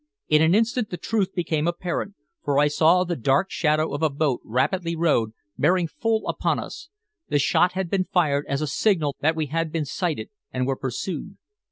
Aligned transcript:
In 0.29 0.41
an 0.41 0.55
instant 0.55 0.89
the 0.89 0.97
truth 0.97 1.31
became 1.35 1.67
apparent, 1.67 2.15
for 2.43 2.57
I 2.57 2.69
saw 2.69 3.03
the 3.03 3.15
dark 3.15 3.51
shadow 3.51 3.93
of 3.93 4.01
a 4.01 4.09
boat 4.09 4.41
rapidly 4.43 4.95
rowed, 4.95 5.33
bearing 5.59 5.85
full 5.85 6.27
upon 6.27 6.57
us. 6.57 6.89
The 7.29 7.37
shot 7.37 7.73
had 7.73 7.87
been 7.87 8.05
fired 8.05 8.47
as 8.47 8.61
a 8.63 8.65
signal 8.67 9.15
that 9.19 9.35
we 9.35 9.45
had 9.45 9.71
been 9.71 9.85
sighted, 9.85 10.31
and 10.51 10.65
were 10.65 10.75
pursued. 10.75 11.37